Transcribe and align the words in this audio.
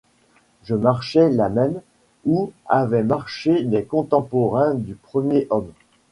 Je 0.63 0.73
marchais 0.73 1.29
là 1.29 1.47
même 1.47 1.79
où 2.25 2.51
avaient 2.65 3.03
marché 3.03 3.61
les 3.61 3.83
contemporains 3.85 4.73
du 4.73 4.95
premier 4.95 5.45
homme! 5.51 5.71